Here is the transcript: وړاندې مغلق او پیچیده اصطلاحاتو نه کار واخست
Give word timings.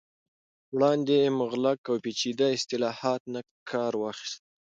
وړاندې 0.75 1.19
مغلق 1.39 1.79
او 1.91 1.95
پیچیده 2.05 2.47
اصطلاحاتو 2.57 3.29
نه 3.35 3.41
کار 3.69 3.93
واخست 4.01 4.39